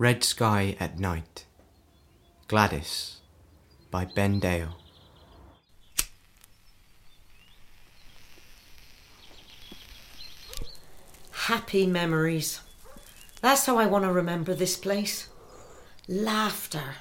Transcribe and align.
Red 0.00 0.24
Sky 0.24 0.78
at 0.80 0.98
Night. 0.98 1.44
Gladys 2.48 3.18
by 3.90 4.06
Ben 4.06 4.40
Dale. 4.40 4.78
Happy 11.32 11.86
memories. 11.86 12.62
That's 13.42 13.66
how 13.66 13.76
I 13.76 13.84
want 13.84 14.06
to 14.06 14.10
remember 14.10 14.54
this 14.54 14.74
place. 14.74 15.28
Laughter. 16.08 16.94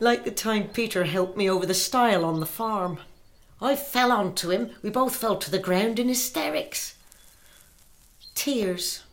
Like 0.00 0.24
the 0.24 0.32
time 0.32 0.70
Peter 0.70 1.04
helped 1.04 1.36
me 1.36 1.48
over 1.48 1.66
the 1.66 1.72
stile 1.72 2.24
on 2.24 2.40
the 2.40 2.46
farm. 2.46 2.98
I 3.60 3.76
fell 3.76 4.10
onto 4.10 4.50
him. 4.50 4.72
We 4.82 4.90
both 4.90 5.14
fell 5.14 5.36
to 5.36 5.52
the 5.52 5.60
ground 5.60 6.00
in 6.00 6.08
hysterics. 6.08 6.96
Tears. 8.34 9.03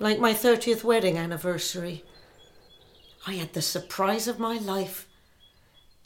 Like 0.00 0.20
my 0.20 0.32
30th 0.32 0.84
wedding 0.84 1.18
anniversary. 1.18 2.04
I 3.26 3.34
had 3.34 3.52
the 3.52 3.62
surprise 3.62 4.28
of 4.28 4.38
my 4.38 4.56
life. 4.56 5.08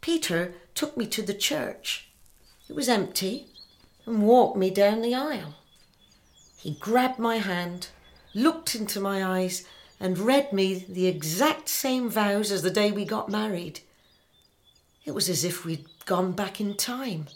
Peter 0.00 0.54
took 0.74 0.96
me 0.96 1.06
to 1.06 1.22
the 1.22 1.34
church. 1.34 2.08
It 2.68 2.74
was 2.74 2.88
empty 2.88 3.48
and 4.06 4.22
walked 4.22 4.56
me 4.56 4.70
down 4.70 5.02
the 5.02 5.14
aisle. 5.14 5.56
He 6.56 6.72
grabbed 6.72 7.18
my 7.18 7.36
hand, 7.36 7.88
looked 8.34 8.74
into 8.74 8.98
my 8.98 9.24
eyes, 9.24 9.66
and 10.00 10.18
read 10.18 10.52
me 10.52 10.86
the 10.88 11.06
exact 11.06 11.68
same 11.68 12.08
vows 12.08 12.50
as 12.50 12.62
the 12.62 12.70
day 12.70 12.90
we 12.90 13.04
got 13.04 13.28
married. 13.28 13.80
It 15.04 15.12
was 15.12 15.28
as 15.28 15.44
if 15.44 15.64
we'd 15.64 15.86
gone 16.06 16.32
back 16.32 16.60
in 16.60 16.76
time. 16.76 17.26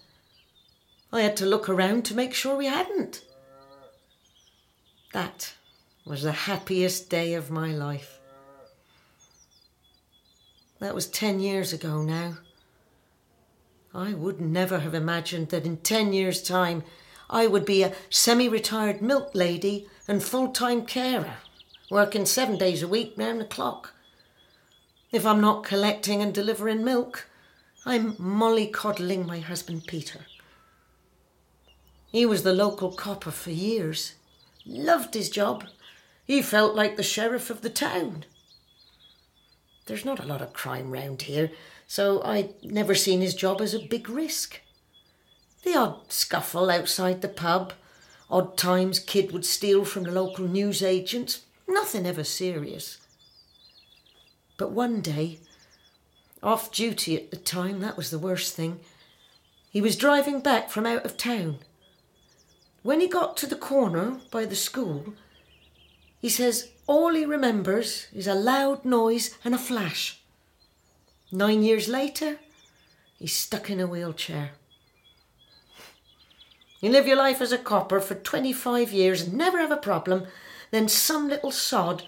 I 1.12 1.20
had 1.20 1.36
to 1.36 1.46
look 1.46 1.68
around 1.68 2.04
to 2.06 2.14
make 2.14 2.34
sure 2.34 2.56
we 2.56 2.66
hadn't. 2.66 3.24
That 5.12 5.54
was 6.06 6.22
the 6.22 6.32
happiest 6.32 7.10
day 7.10 7.34
of 7.34 7.50
my 7.50 7.72
life. 7.72 8.20
That 10.78 10.94
was 10.94 11.08
10 11.08 11.40
years 11.40 11.72
ago 11.72 12.00
now. 12.00 12.38
I 13.92 14.14
would 14.14 14.40
never 14.40 14.78
have 14.78 14.94
imagined 14.94 15.48
that 15.48 15.66
in 15.66 15.78
10 15.78 16.12
years' 16.12 16.42
time 16.42 16.84
I 17.28 17.48
would 17.48 17.64
be 17.64 17.82
a 17.82 17.94
semi 18.08 18.48
retired 18.48 19.02
milk 19.02 19.30
lady 19.34 19.88
and 20.06 20.22
full 20.22 20.52
time 20.52 20.86
carer, 20.86 21.38
working 21.90 22.24
seven 22.24 22.56
days 22.56 22.82
a 22.82 22.88
week 22.88 23.14
round 23.16 23.40
the 23.40 23.44
clock. 23.44 23.94
If 25.10 25.26
I'm 25.26 25.40
not 25.40 25.64
collecting 25.64 26.22
and 26.22 26.32
delivering 26.32 26.84
milk, 26.84 27.28
I'm 27.84 28.14
mollycoddling 28.14 29.26
my 29.26 29.40
husband 29.40 29.86
Peter. 29.86 30.26
He 32.12 32.26
was 32.26 32.44
the 32.44 32.52
local 32.52 32.92
copper 32.92 33.30
for 33.30 33.50
years, 33.50 34.14
loved 34.64 35.14
his 35.14 35.30
job. 35.30 35.64
He 36.26 36.42
felt 36.42 36.74
like 36.74 36.96
the 36.96 37.02
sheriff 37.04 37.50
of 37.50 37.62
the 37.62 37.70
town. 37.70 38.24
There's 39.86 40.04
not 40.04 40.18
a 40.18 40.26
lot 40.26 40.42
of 40.42 40.52
crime 40.52 40.90
round 40.90 41.22
here, 41.22 41.52
so 41.86 42.20
I'd 42.24 42.64
never 42.64 42.96
seen 42.96 43.20
his 43.20 43.34
job 43.34 43.60
as 43.60 43.72
a 43.72 43.86
big 43.86 44.08
risk. 44.08 44.60
The 45.62 45.76
odd 45.76 46.12
scuffle 46.12 46.68
outside 46.68 47.22
the 47.22 47.28
pub, 47.28 47.72
odd 48.28 48.56
times 48.56 48.98
kid 48.98 49.30
would 49.30 49.44
steal 49.44 49.84
from 49.84 50.02
the 50.02 50.10
local 50.10 50.48
newsagents, 50.48 51.42
nothing 51.68 52.04
ever 52.04 52.24
serious. 52.24 52.98
But 54.58 54.72
one 54.72 55.00
day, 55.00 55.38
off 56.42 56.72
duty 56.72 57.16
at 57.16 57.30
the 57.30 57.36
time, 57.36 57.78
that 57.80 57.96
was 57.96 58.10
the 58.10 58.18
worst 58.18 58.56
thing, 58.56 58.80
he 59.70 59.80
was 59.80 59.96
driving 59.96 60.40
back 60.40 60.70
from 60.70 60.86
out 60.86 61.04
of 61.04 61.16
town. 61.16 61.58
When 62.82 63.00
he 63.00 63.08
got 63.08 63.36
to 63.38 63.46
the 63.46 63.56
corner 63.56 64.20
by 64.32 64.44
the 64.44 64.56
school, 64.56 65.14
he 66.26 66.30
says 66.30 66.70
all 66.88 67.14
he 67.14 67.24
remembers 67.24 68.08
is 68.12 68.26
a 68.26 68.34
loud 68.34 68.84
noise 68.84 69.38
and 69.44 69.54
a 69.54 69.58
flash. 69.58 70.22
Nine 71.30 71.62
years 71.62 71.86
later, 71.86 72.40
he's 73.16 73.32
stuck 73.32 73.70
in 73.70 73.78
a 73.78 73.86
wheelchair. 73.86 74.50
You 76.80 76.90
live 76.90 77.06
your 77.06 77.16
life 77.16 77.40
as 77.40 77.52
a 77.52 77.58
copper 77.58 78.00
for 78.00 78.16
25 78.16 78.90
years 78.90 79.22
and 79.22 79.34
never 79.34 79.60
have 79.60 79.70
a 79.70 79.76
problem, 79.76 80.26
then 80.72 80.88
some 80.88 81.28
little 81.28 81.52
sod, 81.52 82.02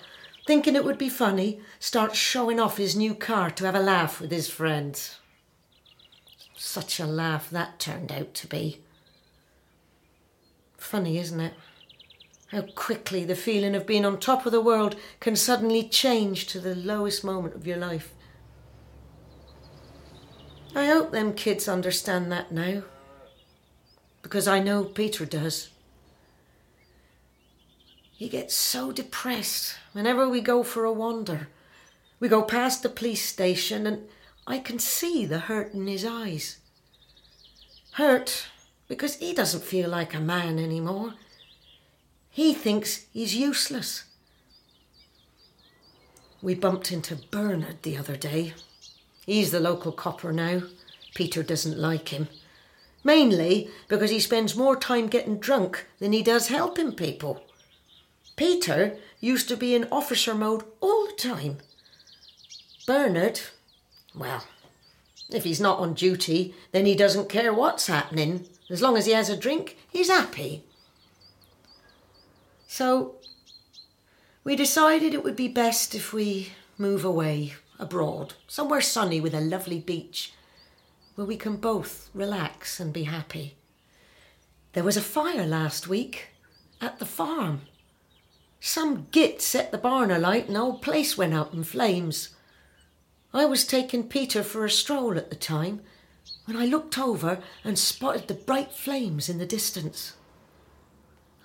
thinking 0.48 0.74
it 0.74 0.84
would 0.84 0.98
be 0.98 1.08
funny, 1.08 1.60
starts 1.78 2.18
showing 2.18 2.58
off 2.58 2.76
his 2.76 2.96
new 2.96 3.14
car 3.14 3.52
to 3.52 3.66
have 3.66 3.76
a 3.76 3.78
laugh 3.78 4.20
with 4.20 4.32
his 4.32 4.50
friends. 4.50 5.20
Such 6.56 6.98
a 6.98 7.06
laugh 7.06 7.50
that 7.50 7.78
turned 7.78 8.10
out 8.10 8.34
to 8.34 8.48
be. 8.48 8.82
Funny, 10.76 11.18
isn't 11.18 11.38
it? 11.38 11.54
How 12.48 12.62
quickly 12.62 13.24
the 13.24 13.36
feeling 13.36 13.74
of 13.74 13.86
being 13.86 14.06
on 14.06 14.18
top 14.18 14.46
of 14.46 14.52
the 14.52 14.60
world 14.60 14.96
can 15.20 15.36
suddenly 15.36 15.86
change 15.86 16.46
to 16.46 16.60
the 16.60 16.74
lowest 16.74 17.22
moment 17.22 17.54
of 17.54 17.66
your 17.66 17.76
life. 17.76 18.14
I 20.74 20.86
hope 20.86 21.10
them 21.10 21.34
kids 21.34 21.68
understand 21.68 22.32
that 22.32 22.50
now. 22.50 22.84
Because 24.22 24.48
I 24.48 24.60
know 24.60 24.84
Peter 24.84 25.26
does. 25.26 25.68
He 28.12 28.28
gets 28.28 28.54
so 28.54 28.92
depressed 28.92 29.76
whenever 29.92 30.28
we 30.28 30.40
go 30.40 30.62
for 30.62 30.84
a 30.84 30.92
wander. 30.92 31.48
We 32.18 32.28
go 32.28 32.42
past 32.42 32.82
the 32.82 32.88
police 32.88 33.24
station 33.24 33.86
and 33.86 34.08
I 34.46 34.58
can 34.58 34.78
see 34.78 35.26
the 35.26 35.40
hurt 35.40 35.74
in 35.74 35.86
his 35.86 36.04
eyes. 36.04 36.58
Hurt 37.92 38.46
because 38.88 39.16
he 39.16 39.34
doesn't 39.34 39.64
feel 39.64 39.90
like 39.90 40.14
a 40.14 40.20
man 40.20 40.58
anymore. 40.58 41.14
He 42.38 42.54
thinks 42.54 43.06
he's 43.12 43.34
useless. 43.34 44.04
We 46.40 46.54
bumped 46.54 46.92
into 46.92 47.16
Bernard 47.32 47.82
the 47.82 47.96
other 47.96 48.14
day. 48.14 48.54
He's 49.26 49.50
the 49.50 49.58
local 49.58 49.90
copper 49.90 50.32
now. 50.32 50.62
Peter 51.16 51.42
doesn't 51.42 51.76
like 51.76 52.10
him. 52.10 52.28
Mainly 53.02 53.70
because 53.88 54.12
he 54.12 54.20
spends 54.20 54.54
more 54.54 54.76
time 54.76 55.08
getting 55.08 55.40
drunk 55.40 55.86
than 55.98 56.12
he 56.12 56.22
does 56.22 56.46
helping 56.46 56.92
people. 56.92 57.42
Peter 58.36 58.96
used 59.18 59.48
to 59.48 59.56
be 59.56 59.74
in 59.74 59.88
officer 59.90 60.32
mode 60.32 60.62
all 60.80 61.08
the 61.08 61.14
time. 61.14 61.58
Bernard, 62.86 63.40
well, 64.14 64.44
if 65.28 65.42
he's 65.42 65.60
not 65.60 65.80
on 65.80 65.92
duty, 65.92 66.54
then 66.70 66.86
he 66.86 66.94
doesn't 66.94 67.28
care 67.28 67.52
what's 67.52 67.88
happening. 67.88 68.46
As 68.70 68.80
long 68.80 68.96
as 68.96 69.06
he 69.06 69.12
has 69.12 69.28
a 69.28 69.36
drink, 69.36 69.76
he's 69.90 70.08
happy. 70.08 70.62
So 72.70 73.16
we 74.44 74.54
decided 74.54 75.14
it 75.14 75.24
would 75.24 75.34
be 75.34 75.48
best 75.48 75.94
if 75.94 76.12
we 76.12 76.52
move 76.76 77.02
away 77.02 77.54
abroad, 77.78 78.34
somewhere 78.46 78.82
sunny 78.82 79.20
with 79.20 79.34
a 79.34 79.40
lovely 79.40 79.80
beach, 79.80 80.34
where 81.14 81.26
we 81.26 81.36
can 81.36 81.56
both 81.56 82.10
relax 82.12 82.78
and 82.78 82.92
be 82.92 83.04
happy. 83.04 83.56
There 84.74 84.84
was 84.84 84.98
a 84.98 85.02
fire 85.02 85.46
last 85.46 85.88
week 85.88 86.28
at 86.80 86.98
the 86.98 87.06
farm. 87.06 87.62
Some 88.60 89.08
git 89.12 89.40
set 89.40 89.72
the 89.72 89.78
barn 89.78 90.10
alight 90.10 90.46
and 90.46 90.54
the 90.54 90.60
whole 90.60 90.78
place 90.78 91.16
went 91.16 91.34
up 91.34 91.54
in 91.54 91.64
flames. 91.64 92.36
I 93.32 93.46
was 93.46 93.66
taking 93.66 94.08
Peter 94.08 94.42
for 94.42 94.66
a 94.66 94.70
stroll 94.70 95.16
at 95.16 95.30
the 95.30 95.36
time 95.36 95.80
when 96.44 96.56
I 96.56 96.66
looked 96.66 96.98
over 96.98 97.38
and 97.64 97.78
spotted 97.78 98.28
the 98.28 98.34
bright 98.34 98.72
flames 98.72 99.30
in 99.30 99.38
the 99.38 99.46
distance. 99.46 100.12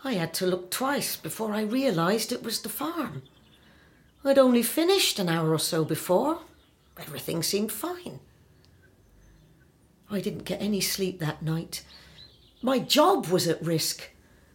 I 0.06 0.14
had 0.14 0.34
to 0.36 0.46
look 0.46 0.70
twice 0.70 1.16
before 1.16 1.54
I 1.54 1.62
realised 1.62 2.34
it 2.34 2.44
was 2.44 2.62
the 2.62 2.68
farm. 2.68 3.24
I'd 4.26 4.38
only 4.38 4.62
finished 4.62 5.18
an 5.18 5.30
hour 5.30 5.52
or 5.52 5.60
so 5.60 5.86
before. 5.86 6.42
Everything 7.00 7.42
seemed 7.42 7.72
fine. 7.72 8.20
I 10.12 10.20
didn't 10.20 10.44
get 10.44 10.62
any 10.62 10.82
sleep 10.82 11.20
that 11.20 11.42
night. 11.42 11.86
My 12.62 12.80
job 12.80 13.28
was 13.28 13.48
at 13.48 13.64
risk. 13.64 14.10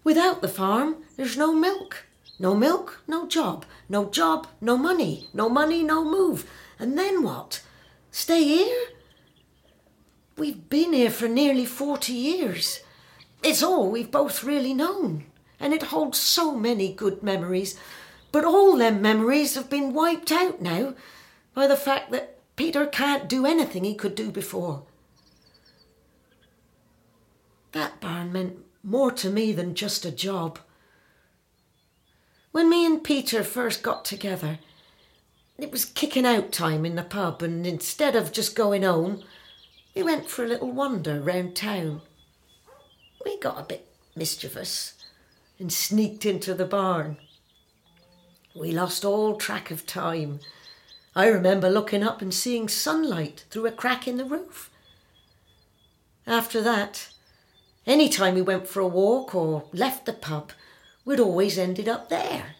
Without 0.05 0.43
the 0.43 0.49
farm, 0.49 0.97
there's 1.17 1.39
no 1.39 1.55
milk. 1.55 2.05
No 2.39 2.55
milk, 2.55 3.03
no 3.07 3.27
job. 3.27 3.65
No 3.89 4.11
job, 4.11 4.47
no 4.61 4.77
money. 4.77 5.29
No 5.33 5.49
money, 5.49 5.83
no 5.83 6.05
move. 6.05 6.49
And 6.79 6.99
then 6.99 7.23
what? 7.23 7.63
Stay 8.11 8.45
here? 8.45 8.87
We've 10.37 10.69
been 10.69 10.93
here 10.93 11.11
for 11.11 11.27
nearly 11.27 11.65
40 11.65 12.13
years. 12.13 12.81
It's 13.43 13.63
all 13.63 13.91
we've 13.91 14.11
both 14.11 14.45
really 14.45 14.75
known 14.75 15.25
and 15.61 15.75
it 15.75 15.85
holds 15.85 16.19
so 16.19 16.55
many 16.55 16.93
good 16.93 17.23
memories. 17.23 17.79
But 18.31 18.45
all 18.45 18.77
them 18.77 19.01
memories 19.01 19.55
have 19.55 19.71
been 19.71 19.95
wiped 19.95 20.31
out 20.31 20.61
now 20.61 20.95
by 21.55 21.67
the 21.67 21.77
fact 21.77 22.11
that 22.13 22.39
Peter 22.57 22.87
can't 22.87 23.29
do 23.29 23.47
anything 23.47 23.85
he 23.85 23.95
could 23.95 24.15
do 24.15 24.31
before. 24.31 24.85
That 27.73 28.01
barn 28.01 28.33
meant 28.33 28.59
more 28.83 29.11
to 29.13 29.31
me 29.31 29.53
than 29.53 29.75
just 29.75 30.05
a 30.05 30.11
job. 30.11 30.59
When 32.53 32.71
me 32.71 32.87
and 32.87 33.05
Peter 33.05 33.45
first 33.45 33.83
got 33.83 34.05
together, 34.05 34.59
it 35.59 35.71
was 35.71 35.85
kicking 35.85 36.25
out 36.25 36.53
time 36.53 36.87
in 36.87 36.95
the 36.95 37.03
pub, 37.03 37.43
and 37.43 37.67
instead 37.67 38.17
of 38.17 38.33
just 38.33 38.55
going 38.55 38.83
home, 38.83 39.23
we 39.95 40.03
went 40.03 40.31
for 40.31 40.45
a 40.45 40.49
little 40.49 40.71
wander 40.71 41.21
round 41.21 41.57
town. 41.57 42.01
We 43.25 43.39
got 43.39 43.59
a 43.59 43.65
bit 43.65 43.87
mischievous 44.15 44.98
and 45.59 45.73
sneaked 45.73 46.25
into 46.25 46.55
the 46.55 46.65
barn. 46.65 47.17
We 48.55 48.73
lost 48.73 49.05
all 49.05 49.37
track 49.37 49.71
of 49.71 49.87
time. 49.87 50.41
I 51.15 51.27
remember 51.29 51.69
looking 51.69 52.03
up 52.03 52.23
and 52.23 52.33
seeing 52.33 52.69
sunlight 52.69 53.45
through 53.51 53.67
a 53.67 53.73
crack 53.73 54.07
in 54.07 54.17
the 54.17 54.25
roof. 54.25 54.71
After 56.27 56.61
that, 56.63 57.09
any 57.87 58.09
time 58.09 58.35
we 58.35 58.43
went 58.43 58.69
for 58.69 58.81
a 58.81 58.87
walk 58.87 59.35
or 59.35 59.65
left 59.73 60.07
the 60.07 60.13
pub, 60.13 60.53
we'd 61.05 61.21
always 61.21 61.59
ended 61.59 61.89
up 61.89 62.09
there. 62.09 62.57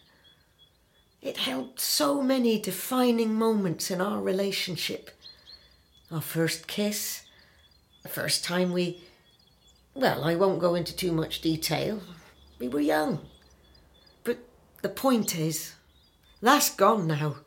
It 1.21 1.37
held 1.37 1.79
so 1.79 2.21
many 2.21 2.59
defining 2.59 3.35
moments 3.35 3.91
in 3.91 4.01
our 4.01 4.21
relationship. 4.21 5.11
Our 6.11 6.21
first 6.21 6.67
kiss, 6.67 7.23
the 8.03 8.09
first 8.09 8.43
time 8.43 8.71
we. 8.71 9.03
Well, 9.93 10.23
I 10.23 10.35
won't 10.35 10.59
go 10.59 10.75
into 10.75 10.95
too 10.95 11.11
much 11.11 11.41
detail. 11.41 12.01
We 12.59 12.67
were 12.67 12.81
young. 12.81 13.21
But 14.23 14.37
the 14.81 14.89
point 14.89 15.37
is, 15.37 15.73
that's 16.41 16.69
gone 16.69 17.07
now. 17.07 17.37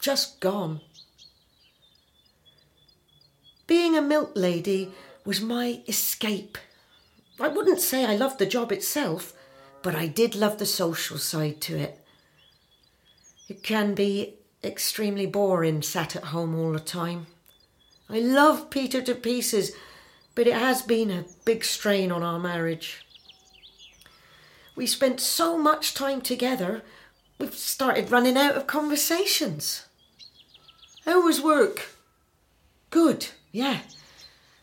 Just 0.00 0.40
gone. 0.40 0.80
Being 3.66 3.96
a 3.96 4.02
milk 4.02 4.32
lady 4.34 4.92
was 5.24 5.40
my 5.40 5.82
escape. 5.86 6.58
I 7.40 7.48
wouldn't 7.48 7.80
say 7.80 8.04
I 8.04 8.16
loved 8.16 8.38
the 8.38 8.46
job 8.46 8.72
itself, 8.72 9.32
but 9.82 9.94
I 9.94 10.06
did 10.06 10.34
love 10.34 10.58
the 10.58 10.66
social 10.66 11.18
side 11.18 11.60
to 11.62 11.76
it. 11.76 12.04
It 13.48 13.62
can 13.62 13.94
be 13.94 14.34
extremely 14.64 15.26
boring 15.26 15.82
sat 15.82 16.16
at 16.16 16.24
home 16.24 16.58
all 16.58 16.72
the 16.72 16.80
time. 16.80 17.26
I 18.10 18.20
love 18.20 18.70
Peter 18.70 19.02
to 19.02 19.14
pieces, 19.14 19.72
but 20.34 20.46
it 20.46 20.54
has 20.54 20.82
been 20.82 21.10
a 21.10 21.26
big 21.44 21.64
strain 21.64 22.10
on 22.10 22.22
our 22.22 22.38
marriage. 22.38 23.06
We 24.78 24.86
spent 24.86 25.18
so 25.18 25.58
much 25.58 25.92
time 25.92 26.20
together, 26.20 26.82
we've 27.40 27.52
started 27.52 28.12
running 28.12 28.36
out 28.36 28.54
of 28.54 28.68
conversations. 28.68 29.86
How 31.04 31.20
was 31.20 31.40
work? 31.40 31.88
Good, 32.90 33.26
yeah. 33.50 33.80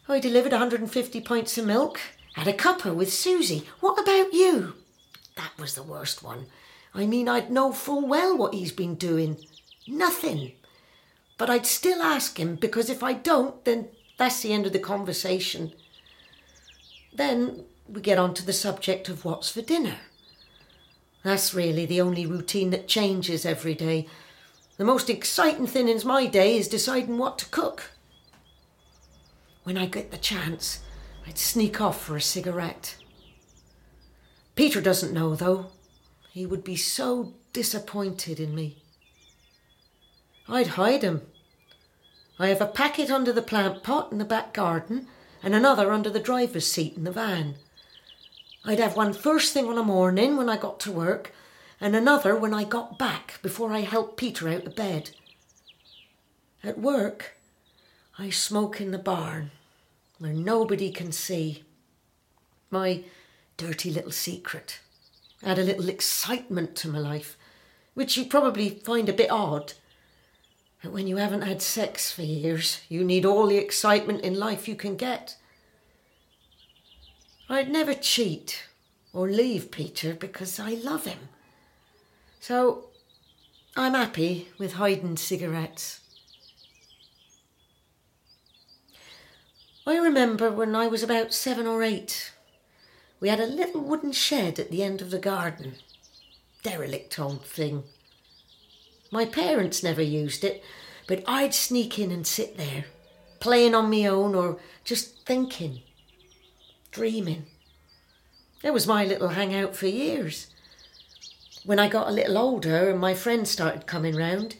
I 0.07 0.21
delivered 0.21 0.53
150 0.53 1.19
pints 1.19 1.57
of 1.57 1.65
milk, 1.65 1.99
had 2.35 2.47
a 2.47 2.53
cuppa 2.53 2.95
with 2.95 3.11
Susie. 3.11 3.67
What 3.81 3.99
about 3.99 4.31
you? 4.31 4.75
That 5.35 5.51
was 5.59 5.75
the 5.75 5.83
worst 5.83 6.23
one. 6.23 6.45
I 6.93 7.05
mean, 7.05 7.27
I'd 7.27 7.51
know 7.51 7.73
full 7.73 8.07
well 8.07 8.37
what 8.37 8.53
he's 8.53 8.71
been 8.71 8.95
doing. 8.95 9.35
Nothing. 9.85 10.53
But 11.37 11.49
I'd 11.49 11.65
still 11.65 12.01
ask 12.01 12.39
him 12.39 12.55
because 12.55 12.89
if 12.89 13.03
I 13.03 13.11
don't, 13.11 13.65
then 13.65 13.89
that's 14.17 14.39
the 14.39 14.53
end 14.53 14.65
of 14.65 14.71
the 14.71 14.79
conversation. 14.79 15.73
Then 17.13 17.65
we 17.87 18.01
get 18.01 18.17
on 18.17 18.33
to 18.35 18.45
the 18.45 18.53
subject 18.53 19.09
of 19.09 19.25
what's 19.25 19.49
for 19.49 19.61
dinner. 19.61 19.97
That's 21.23 21.53
really 21.53 21.85
the 21.85 22.01
only 22.01 22.25
routine 22.25 22.69
that 22.69 22.87
changes 22.87 23.45
every 23.45 23.73
day. 23.73 24.07
The 24.77 24.85
most 24.85 25.09
exciting 25.09 25.67
thing 25.67 25.87
in 25.87 25.99
my 26.05 26.25
day 26.25 26.57
is 26.57 26.67
deciding 26.67 27.17
what 27.17 27.39
to 27.39 27.49
cook. 27.49 27.91
When 29.63 29.77
I 29.77 29.85
get 29.85 30.11
the 30.11 30.17
chance, 30.17 30.81
I'd 31.25 31.37
sneak 31.37 31.81
off 31.81 32.01
for 32.01 32.15
a 32.15 32.21
cigarette. 32.21 32.97
Peter 34.55 34.81
doesn't 34.81 35.13
know, 35.13 35.35
though. 35.35 35.67
He 36.31 36.45
would 36.45 36.63
be 36.63 36.75
so 36.75 37.33
disappointed 37.53 38.39
in 38.39 38.53
me. 38.53 38.83
I'd 40.47 40.67
hide 40.67 41.01
him. 41.01 41.21
I 42.37 42.47
have 42.47 42.61
a 42.61 42.67
packet 42.67 43.09
under 43.09 43.31
the 43.31 43.41
plant 43.41 43.81
pot 43.81 44.11
in 44.11 44.17
the 44.17 44.25
back 44.25 44.53
garden 44.53 45.07
and 45.41 45.55
another 45.55 45.91
under 45.91 46.09
the 46.09 46.19
driver's 46.19 46.69
seat 46.69 46.95
in 46.95 47.03
the 47.03 47.11
van. 47.11 47.55
I'd 48.67 48.79
have 48.79 48.95
one 48.95 49.13
first 49.13 49.53
thing 49.53 49.67
on 49.67 49.77
a 49.77 49.83
morning 49.83 50.37
when 50.37 50.49
I 50.49 50.57
got 50.57 50.79
to 50.81 50.91
work 50.91 51.31
and 51.79 51.95
another 51.95 52.35
when 52.35 52.51
I 52.51 52.63
got 52.63 52.97
back 52.97 53.39
before 53.43 53.71
I 53.71 53.81
helped 53.81 54.17
Peter 54.17 54.49
out 54.49 54.65
of 54.65 54.75
bed. 54.75 55.11
At 56.63 56.79
work, 56.79 57.35
I 58.17 58.31
smoke 58.31 58.81
in 58.81 58.89
the 58.89 58.97
barn 58.97 59.51
where 60.17 60.33
nobody 60.33 60.91
can 60.91 61.11
see. 61.11 61.63
My 62.71 63.03
dirty 63.55 63.91
little 63.91 64.11
secret. 64.11 64.79
Add 65.43 65.59
a 65.59 65.63
little 65.63 65.87
excitement 65.87 66.75
to 66.77 66.87
my 66.87 66.97
life, 66.97 67.37
which 67.93 68.17
you 68.17 68.25
probably 68.25 68.69
find 68.69 69.07
a 69.07 69.13
bit 69.13 69.29
odd. 69.29 69.73
But 70.81 70.91
when 70.91 71.05
you 71.05 71.17
haven't 71.17 71.43
had 71.43 71.61
sex 71.61 72.11
for 72.11 72.23
years, 72.23 72.81
you 72.89 73.03
need 73.03 73.25
all 73.25 73.45
the 73.45 73.57
excitement 73.57 74.21
in 74.21 74.39
life 74.39 74.67
you 74.67 74.75
can 74.75 74.95
get. 74.95 75.37
I'd 77.47 77.69
never 77.69 77.93
cheat 77.93 78.63
or 79.13 79.29
leave 79.29 79.69
Peter 79.71 80.13
because 80.13 80.59
I 80.59 80.71
love 80.71 81.05
him. 81.05 81.29
So 82.39 82.85
I'm 83.77 83.93
happy 83.93 84.49
with 84.57 84.73
hiding 84.73 85.17
cigarettes. 85.17 86.01
I 89.87 89.97
remember 89.97 90.49
when 90.49 90.75
I 90.75 90.87
was 90.87 91.03
about 91.03 91.33
seven 91.33 91.67
or 91.67 91.83
eight, 91.83 92.33
we 93.19 93.29
had 93.29 93.39
a 93.39 93.45
little 93.45 93.81
wooden 93.81 94.11
shed 94.11 94.57
at 94.57 94.71
the 94.71 94.81
end 94.81 95.01
of 95.01 95.11
the 95.11 95.19
garden. 95.19 95.75
Derelict 96.63 97.19
old 97.19 97.45
thing. 97.45 97.83
My 99.11 99.25
parents 99.25 99.83
never 99.83 100.01
used 100.01 100.43
it, 100.43 100.63
but 101.07 101.23
I'd 101.27 101.53
sneak 101.53 101.99
in 101.99 102.11
and 102.11 102.25
sit 102.25 102.57
there, 102.57 102.85
playing 103.39 103.75
on 103.75 103.91
my 103.91 104.07
own 104.07 104.33
or 104.33 104.57
just 104.83 105.23
thinking, 105.27 105.83
dreaming. 106.95 107.45
It 108.63 108.73
was 108.73 108.87
my 108.87 109.03
little 109.03 109.29
hangout 109.29 109.75
for 109.75 109.85
years. 109.85 110.47
When 111.65 111.77
I 111.77 111.89
got 111.89 112.07
a 112.07 112.11
little 112.11 112.37
older 112.37 112.89
and 112.89 112.99
my 112.99 113.13
friends 113.13 113.51
started 113.51 113.85
coming 113.85 114.15
round, 114.15 114.55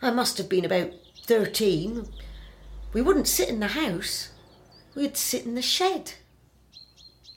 I 0.00 0.12
must 0.12 0.38
have 0.38 0.48
been 0.48 0.64
about 0.64 0.92
13, 1.26 2.06
we 2.92 3.02
wouldn't 3.02 3.26
sit 3.26 3.48
in 3.48 3.58
the 3.58 3.68
house, 3.68 4.30
we'd 4.94 5.16
sit 5.16 5.44
in 5.44 5.56
the 5.56 5.62
shed. 5.62 6.12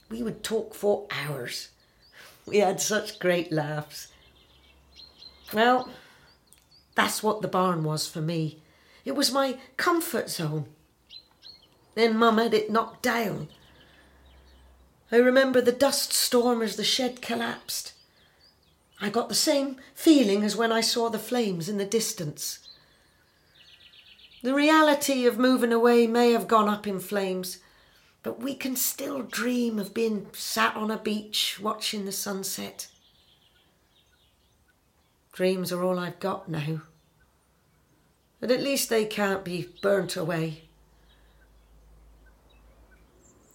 We 0.08 0.22
would 0.22 0.44
talk 0.44 0.72
for 0.72 1.08
hours. 1.10 1.70
We 2.46 2.58
had 2.58 2.80
such 2.80 3.18
great 3.18 3.50
laughs. 3.50 4.06
Well, 5.52 5.90
that's 6.94 7.24
what 7.24 7.42
the 7.42 7.48
barn 7.48 7.82
was 7.82 8.06
for 8.06 8.20
me. 8.20 8.62
It 9.04 9.16
was 9.16 9.32
my 9.32 9.58
comfort 9.76 10.30
zone. 10.30 10.66
Then 11.96 12.16
Mum 12.16 12.38
had 12.38 12.54
it 12.54 12.70
knocked 12.70 13.02
down. 13.02 13.48
I 15.10 15.16
remember 15.16 15.60
the 15.60 15.72
dust 15.72 16.12
storm 16.12 16.60
as 16.60 16.76
the 16.76 16.84
shed 16.84 17.22
collapsed. 17.22 17.92
I 19.00 19.08
got 19.08 19.28
the 19.28 19.34
same 19.34 19.76
feeling 19.94 20.42
as 20.42 20.56
when 20.56 20.72
I 20.72 20.80
saw 20.80 21.08
the 21.08 21.18
flames 21.18 21.68
in 21.68 21.78
the 21.78 21.84
distance. 21.84 22.58
The 24.42 24.54
reality 24.54 25.26
of 25.26 25.38
moving 25.38 25.72
away 25.72 26.06
may 26.06 26.32
have 26.32 26.46
gone 26.46 26.68
up 26.68 26.86
in 26.86 27.00
flames, 27.00 27.58
but 28.22 28.40
we 28.40 28.54
can 28.54 28.76
still 28.76 29.22
dream 29.22 29.78
of 29.78 29.94
being 29.94 30.26
sat 30.32 30.76
on 30.76 30.90
a 30.90 30.98
beach 30.98 31.58
watching 31.60 32.04
the 32.04 32.12
sunset. 32.12 32.88
Dreams 35.32 35.72
are 35.72 35.82
all 35.82 35.98
I've 35.98 36.20
got 36.20 36.48
now. 36.48 36.82
But 38.40 38.50
at 38.50 38.60
least 38.60 38.90
they 38.90 39.04
can't 39.04 39.44
be 39.44 39.68
burnt 39.82 40.16
away. 40.16 40.67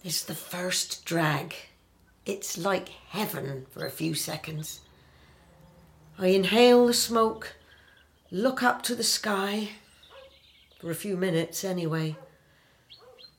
It's 0.04 0.22
the 0.22 0.34
first 0.34 1.06
drag. 1.06 1.54
It's 2.26 2.58
like 2.58 2.90
heaven 3.08 3.64
for 3.70 3.86
a 3.86 3.90
few 3.90 4.14
seconds. 4.14 4.82
I 6.18 6.26
inhale 6.26 6.86
the 6.86 6.92
smoke, 6.92 7.56
look 8.30 8.62
up 8.62 8.82
to 8.82 8.94
the 8.94 9.02
sky, 9.02 9.70
for 10.78 10.90
a 10.90 10.94
few 10.94 11.16
minutes 11.16 11.64
anyway. 11.64 12.16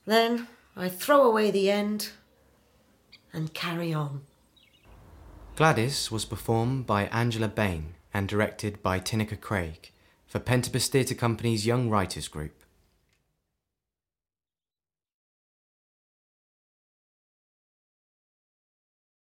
Then 0.06 0.48
I 0.74 0.88
throw 0.88 1.22
away 1.22 1.52
the 1.52 1.70
end 1.70 2.10
and 3.32 3.54
carry 3.54 3.94
on. 3.94 4.22
Gladys 5.54 6.10
was 6.10 6.24
performed 6.24 6.84
by 6.84 7.04
Angela 7.06 7.48
Bain 7.48 7.94
and 8.12 8.26
directed 8.26 8.82
by 8.82 8.98
Tinnika 8.98 9.40
Craig 9.40 9.92
for 10.26 10.40
Pentabus 10.40 10.88
Theatre 10.88 11.14
Company's 11.14 11.64
Young 11.64 11.88
Writers 11.88 12.26
Group. 12.26 12.65